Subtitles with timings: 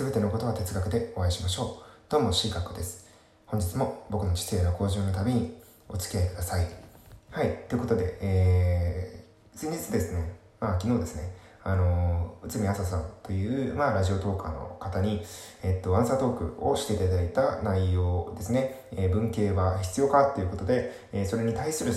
[0.00, 2.10] すべてのことは哲学でお会いしましょう。
[2.10, 3.06] どうも、シーカッコです。
[3.44, 6.66] 本日も僕の知性の向上の旅にお付き合いください。
[7.30, 15.22] はい、ということで、えー、先日ですね、まあ昨日ですね、あの、内海朝さんという、まあ、ラジオトーカーの方に、
[15.62, 18.86] えっと、アンサートークをしていただいた内容ですね。
[18.92, 21.92] えー、文系は必要かということで、えー、それに対する、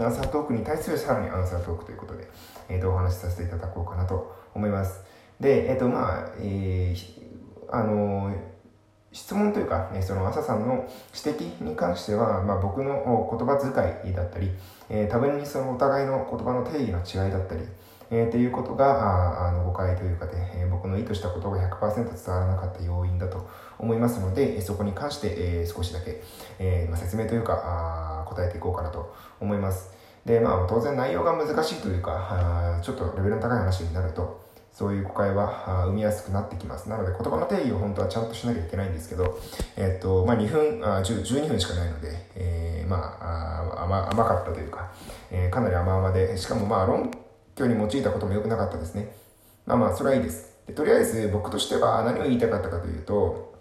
[0.00, 2.28] アンサートークに対するさらにアンサートークということで、
[2.68, 5.06] えー、と、お話しさせていただこうかなと思います。
[5.38, 7.27] で、えっと、まあ、えー、
[7.70, 8.34] あの、
[9.12, 14.50] 質問というか、ね、その朝さんの指摘に関しては、まあ、僕の言葉遣いだったり、
[14.90, 17.62] えー、多分にそのお互いの言葉の定義の違いだったり、
[18.10, 23.48] えー、ということがああの誤解というかで、えー、僕の意図したことが100%伝わらなかった要因だと
[23.78, 26.22] 思いますので、そこに関して、えー、少しだけ、
[26.58, 29.90] えーまあ、説明というかあ答えていこうかなと思います。
[30.24, 32.12] で、まあ、当然内容が難しいというか、
[32.78, 36.88] あちょっとレベルの高い話になると、そういう誤解は生みやすくなってきます。
[36.88, 39.38] なので、言葉の定義を本当はちゃんとしなきゃいけないんですけど、
[39.76, 44.90] えっと、まあ、2分、あ10 12分しかないので、えー、まあ、甘甘かったというか、
[45.30, 47.10] えー、かなり甘々で、しかもまあ、論
[47.56, 49.12] 拠に用いたことも良くなかったですね。
[49.66, 50.56] まあまあ、それはいいです。
[50.66, 53.54] でとりあえず、僕としては何を言いたかったかというと、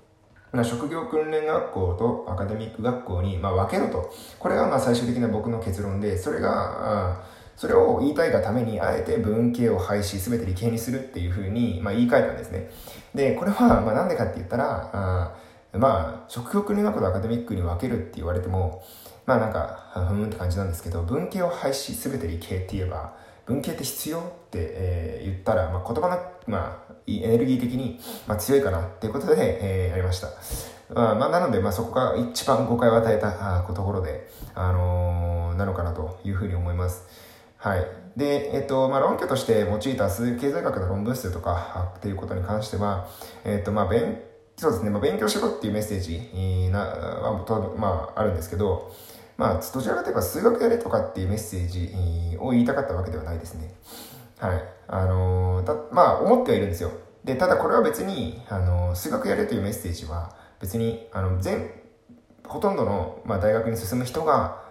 [0.52, 4.14] まあ、職業訓練学校とアカデミック学校に、まあ、分けろと。
[4.40, 7.24] これがまあ最終的な僕の結論で、それが、あ
[7.58, 12.70] それを言いたいがために、あえて文系を廃止、すべて理系にするっていうふうに、まあ、言い換えたんですね。
[13.16, 15.36] で、これは、まあ、なんでかって言ったら、あ
[15.74, 18.84] まあ、職業訓練学とアカデミックに分けるって言われても、
[19.26, 23.14] まあなんか、ふんって感じなんですけど、文系を廃止、すべて理系って言えば、
[23.46, 30.28] 文系って必要って、えー、言ったら、まあ、言葉の、まあ、エネルギー的に、まあ、強いかなっていうことで、えー、やりました。
[30.94, 37.27] まあ、まあ、なので、まあ、そこが一番誤解を与えたところで、あのー、なのかなというふうに思います。
[37.68, 37.86] はい。
[38.18, 43.08] で、えっと、まあ、論拠として用いた数経済学の論文数とかっていうことに関しては、
[43.44, 44.22] えっと、まあ、勉、
[44.56, 48.96] そうですね、まあ、勉強しろっていうメッセージな、は、まあ、あるんですけど、
[49.36, 53.76] まあ、どちらかといえば数学やれとかっていうメッセージを言いたかったわけではないですね。
[54.40, 54.64] はい。
[54.88, 56.92] あのー、まあ、思ってはいるんですよ。
[57.26, 61.70] で、ただこれは別に、あのー、数学やれというメッセージは、別に、あの、全、
[62.46, 64.67] ほとんどの、まあ、大学に進む人が、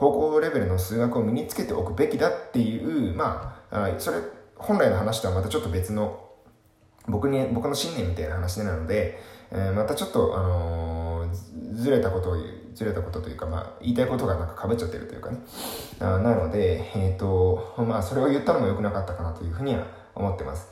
[0.00, 4.16] 高校レベルの数学を身につけておくべきだっていう、まあ、それ、
[4.56, 6.30] 本来の話とはまたちょっと別の、
[7.06, 15.38] 僕に、僕の信念みたいな話なので、えー、またちょっと、あのー、ずれたことを言う、ずれたことというか、まあ、言いたいことがなんか被っちゃってるというかね。
[16.00, 19.84] あなので、えっ、ー、と、まあ、それを言ったのも良くなかったかなというふうには
[20.14, 20.70] 思ってます。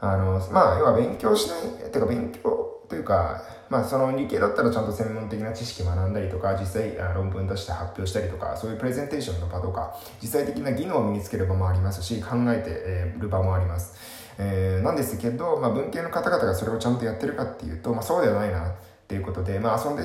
[0.00, 13.94] あの、まあ、要は勉強しない、てか勉強というか、まあ、その理系だったらちゃんと専門的な知識学んだりとか、実際論文出して発表したりとか、そういうプレゼンテーションの場とか、実際的な技能を身につける場もありますし、考えてる場もあります。
[14.38, 18.72] えー、なんですけど、まあ、文系の方々がそれをちゃんとやってるかっていうと、まあ、そうではないなっ
[19.06, 20.02] ていうことで、まあ、遊んで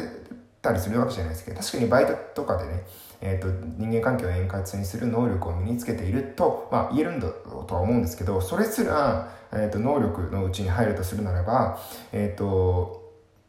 [0.62, 2.84] たりするわけじゃないですけど、確かにバイトとかでね、
[3.22, 11.80] えっ、ー、と、人間関係を円滑にする能力を身につけていると、まあ、言えるんだとは思うんですけど、それすら、えっ、ー、と、能力のうちに入るとするならば、
[12.12, 13.00] えっ、ー、と、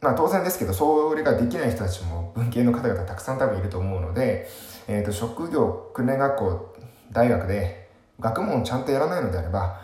[0.01, 4.49] まあ当然ですけど、それができない人たちも文系の方々たくさん多分いると思うので、
[4.87, 6.75] えっ、と、職業訓練学校、
[7.11, 7.89] 大学で
[8.19, 9.79] 学問をちゃんとやらないのであれば、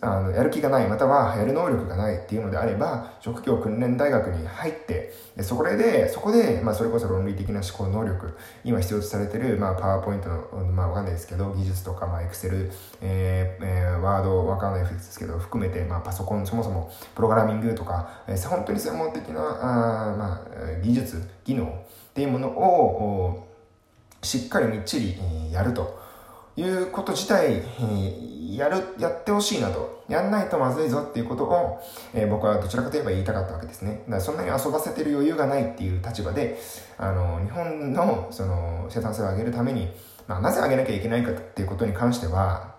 [0.00, 23.48] あのやる気がないまたはやる能力がないっていうのであれば職業訓練大学に入ってでそこでそこで、まあ、それこそ論理的な思考能力今必要とされてる、まあ、パワーポイントの、まあ、わかんないですけど技術とか、まあ、エクセル、えーえー、ワードわかんないですけど含めて、まあ、パソコンそもそもプログラミングとか、えー、本当に専門的なあ、まあ、技術技能っていうものを
[24.22, 25.16] しっかりみっちり
[25.52, 26.02] やると。
[26.56, 30.02] いうこと自体、えー、やる、やってほしいなと。
[30.08, 31.80] やんないとまずいぞっていうことを、
[32.12, 34.02] えー、僕はどちらかといえば言いたかったわけですね。
[34.04, 36.58] だからそんなに遊ばせてる余裕がないっていう立場で、
[36.98, 39.88] あの、日本の、その、生産性を上げるために、
[40.26, 42.74] まあ、なぜ上げなきゃいけないかっていうことに関しては、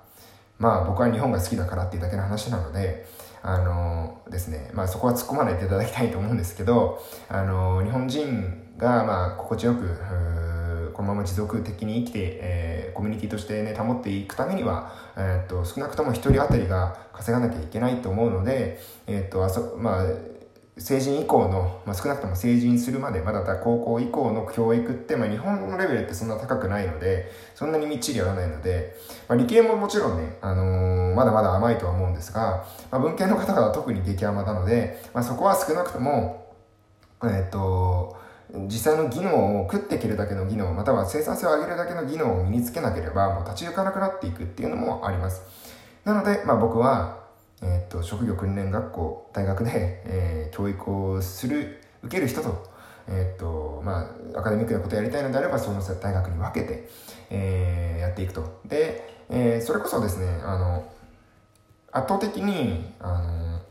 [0.59, 3.05] まあ、僕は日本が好きだからっていうだけの話なので、
[3.45, 9.81] あのですね、まあそこは突っ込まないでいただきたいと思うんですけど、あの日本人がまあ心地よく、
[10.93, 20.05] このまま持続的に生きて、えー、コミュニティとしてね、保っていくためには、えー、っと、少なくとも1人当たりが稼がなきゃいけないと思うので、えー、っと、あそ、まあ、
[20.77, 28.95] 成人以降の、まあ、少なくとも成人するまで、まだ高校以降の教育って、まあ、日本のレベルってそんな高くないので、そんなにみっちりやらないので、
[29.27, 36.55] まあ、理系ももちろんね、あのー、まだまだ甘いとは思うんですが、まあ、文系の方々は特に激甘なので、まあ、そこは少なくとも、
[37.23, 38.17] えっと、
[38.67, 45.41] 実際の技能を食っていけるだけの技能、または生産性を上げるだけの技能を身につけなければ、もう立ち行かなくなっていくっていうのもあります。
[46.03, 47.23] なので、まあ僕は、
[47.61, 52.73] えー、っと、職業訓練学校、大学で、えー、教育をする、受ける人と、
[53.07, 56.89] えー、っと、まあ、アカデミックなことやりたいのであれば、その大学に分けて、
[57.29, 58.61] えー、やっていくと。
[58.65, 60.91] で、えー、それこそですね、あの、
[61.91, 63.61] 圧倒的に、あの、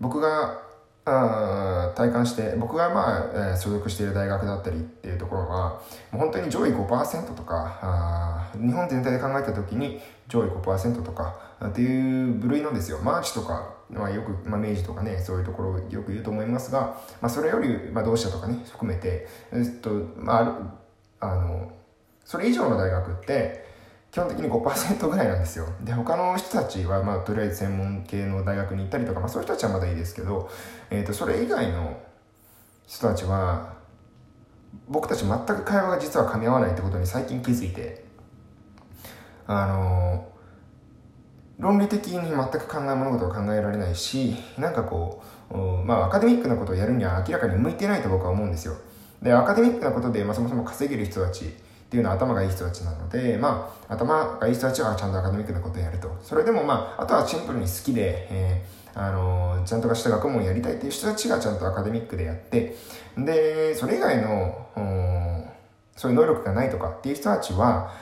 [0.00, 0.60] 僕が、
[1.04, 5.80] 体感して、僕がまあ、えー、所属している大学だったりっていうところは、
[6.12, 11.34] もう本当に上位5%とか、あ日本全体で考えた時に上位5%とか
[11.64, 12.98] っていう部類なんですよ。
[12.98, 20.78] マーチとか、まあ、よく、まあ、明治とかね、そういうところをよく言うと思いますが、まあ、それより、まあ、同志社とかね、含めて、えっと、ま
[21.20, 21.72] あ、あの、
[22.24, 23.71] それ以上の大学って、
[24.12, 25.66] 基本的に5%ぐらいなんですよ。
[25.82, 30.50] で、他の人たちは、まあ、とりあえず専門系の大学に行ったりとか、まあ、そういう人たちはまだいいですけど、
[30.90, 31.98] えっ、ー、と、それ以外の
[32.86, 33.72] 人たちは、
[34.86, 38.04] 僕たち全く会話が実は噛み合わないってことに最近気づいて、
[39.46, 40.28] あの
[41.58, 48.76] 論理的に全く考え物事を考えられないし、なんかこう、まあ、アカデミックなことをやるには明らかに向いてないと僕は思うんですよ。
[49.22, 51.54] で、アカデミックなことで、まあ、そもそも稼げる人たち、
[51.92, 56.08] っていうのは頭がいい人たちなので、まあ、頭がいい人たちはちゃんとアカデミックなことをやると。
[56.22, 62.76] それでもまあ、あとはシンプルに好きで、えー、あの、ちゃんとした学問をやりたいっていう人たちがちゃんとアカデミックでやって、
[63.18, 64.68] で、それ以外の、
[65.94, 67.92] そういう能力がないとかっていう人たちは、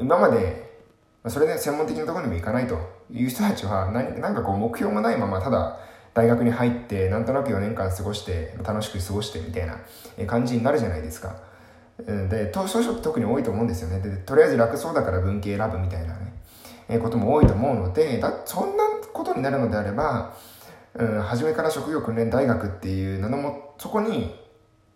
[0.00, 0.80] 今まで、
[1.28, 2.76] それで専門的なところにも行かないと
[3.08, 5.78] いう人たちは、何なんかこう目標もないまま、ただ、
[6.12, 9.78] 大学に入って、なんとなく4年間過ごして、楽しく過ごしてみたいな
[10.26, 11.46] 感じになるじゃないですか。
[12.06, 14.00] で、そういう人特に多いと思うんですよね。
[14.00, 16.32] で、とりあえず楽そうだから文系選ぶみたいなね、
[16.88, 20.36] えー、ことも多いと思うので、だそんなことになるのであれば、
[20.94, 24.34] うん、初めから職業訓練大学っていう名のも、そこに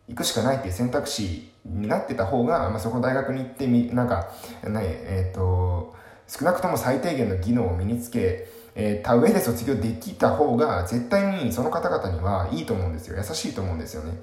[0.08, 4.30] 行くしかないっていう選択肢になってた方が、まあ、そこ大学に行ってみ、なんか、
[4.64, 5.94] ね、えっ、ー、と、
[6.26, 13.16] 少なくとも最低限の技能を身につけ、えー、た上で卒業できた方が、絶対にその方々にはいいと思うんですよ。
[13.16, 14.14] 優しいと思うんですよね。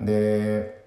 [0.00, 0.77] で、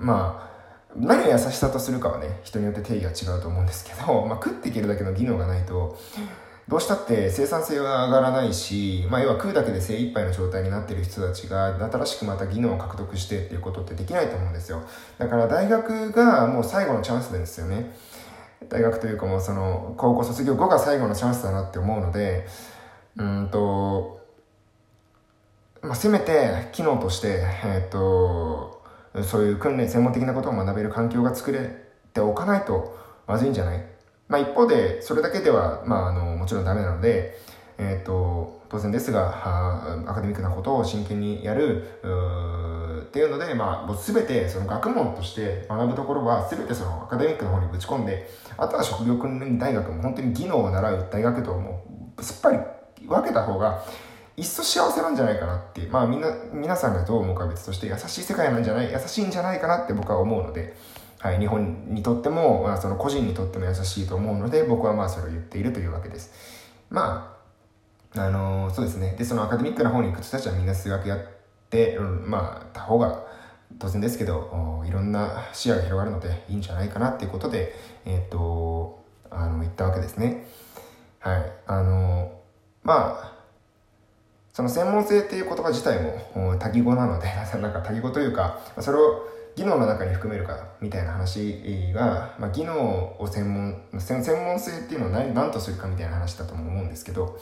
[0.00, 0.50] まあ、
[0.96, 5.96] 何を優しさとするかはね、人によって定義が違うと思うんですけど、 まあ、食っていけるだけの技能がないと、
[6.68, 14.82] どうしたって生産性は上がらないし、まあ、要は食うだけで精一杯の状態になっている人たちが、新しくまた技能を獲得してっていうことってできないと思うんですよ。
[15.18, 17.94] だから大学がもう最後のチャンスですよね。
[18.68, 22.46] 大学というかもうその、高校卒業後が最後のチャンスだなって思うので、
[23.16, 24.20] うんと、
[25.82, 28.79] まあ、せめて機能として、えっ、ー、と、
[29.24, 31.70] そういう訓練、専門的なことを学べる環境が作れ
[32.14, 32.96] ておかないと
[33.26, 33.84] まずいんじゃない？
[34.28, 37.36] まあ一方で、それだけでは、まああの、もちろんダメなので、
[37.78, 39.28] えっ、ー、と、当然ですが、
[40.06, 41.82] アカデミックなことを真剣にやる、
[43.00, 52.58] っていうので、まあ、もうすべてその学問として学ぶところは、すべてそのアカデミックの方にぶち込んで、あとは職業訓練大学も本当に技能を習う大学ともう、すっぱり
[53.08, 53.82] 分けた方が、
[54.40, 60.74] いっそ幸せなんじゃないかなってまあみんな、皆さんがどう思うか別として優しい世界なんじゃない、優しいんじゃないかなって僕は思うので、
[61.18, 66.32] はい、日本にとっても、まあ、その個人にとっても優しいと思うので、僕はまあそれを言っているというわけです。
[66.88, 67.36] ま
[68.16, 69.14] あ、あのー、そうですね。
[69.18, 71.20] で、そのアカデミックな方に行く人たちはみんな数学やっ
[71.68, 73.22] て、うん、まあ、た方が
[73.78, 77.74] 当然ですけど、いろんな視野が広がるのでいいんじゃないかなっていうことで、
[78.06, 80.46] えっ、と、あの、言ったわけですね。
[81.18, 81.52] はい。
[81.66, 83.39] あのー、まあ、
[84.52, 87.28] その専門性っていう言葉自体も多義語なので、
[87.60, 89.26] なんか多義語というか、それを
[89.56, 97.38] 技能の中に含めるかみたいな話が、まあ、技能を専門、専門性っていうのを何何とするかみたいな話だとも思うんですけど、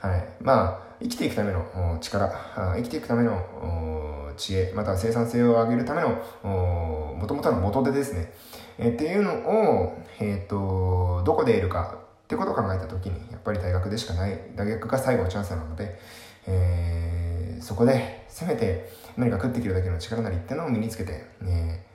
[0.00, 0.24] はい。
[0.40, 2.30] まあ、生きていくための力、
[2.76, 6.08] 生きていくための知恵、または生産性を上げるための、
[6.42, 8.32] もともとの元手ですね。
[8.78, 15.98] えっていうのを、えっ、ー、と、どこで得るかってことを考えたときに、やっぱり大学でしかない、大学が最後のチャンスなので、
[16.46, 21.86] えー、そこでせめて何か食っていけるだけの力なりっていうのを身につけて、ね、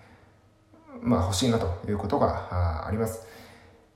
[1.01, 3.27] まあ欲しいなということがあります。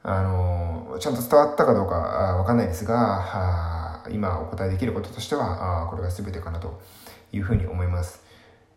[0.03, 6.79] あの、ちゃんと伝わったかどうかわかんないですが、今お答えできることとしては、これが全てかなと
[7.31, 8.23] いうふうに思います。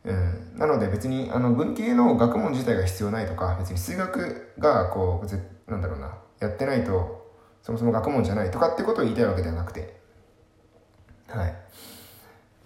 [0.04, 7.18] うん、なので別にあの文系の学問自体が必要ないとか、別に数学がこう、なんだろうな、やってないと
[7.62, 9.97] そもそも学問じゃないとかってことを言いたいわけではなくて、
[11.28, 11.54] はい。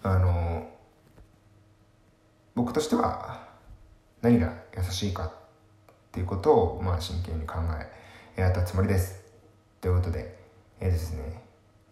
[0.03, 0.69] あの、
[2.55, 3.47] 僕としては
[4.21, 5.31] 何が優しいかっ
[6.11, 7.55] ていうことを、まあ、真剣に考
[8.37, 9.21] えやったつもりです。
[9.81, 10.37] ということで、
[10.79, 11.43] えー、ですね、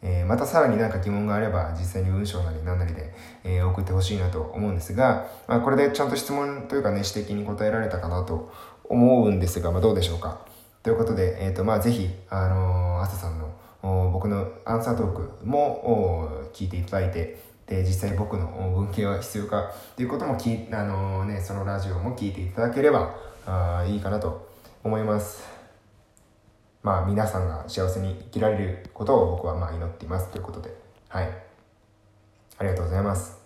[0.01, 3.13] えー、またさらになんか疑問があれば実際に文章なり何なりで、
[3.43, 8.51] えー、送ってほしいなと思うんですが、まあ、これでちゃんと質問というかね、指摘に答えられたかなと
[8.85, 10.45] 思うんですが、まあ、どうでしょうか。
[10.83, 13.51] ということで、えっ、ー、と、まあ、ぜひ、あのー、朝さんの
[13.81, 24.49] 僕のアンサートークも聞いていただいて、で、実際僕の文献は必要かということもき、あのね、そのラジオも聞いていただければあいいかなと
[24.83, 25.43] 思います。
[26.83, 30.75] まあ皆さんが幸せに生きられることを僕はまあ祈っていますということで、
[31.09, 31.29] はい。
[32.57, 33.40] ありがとうございます。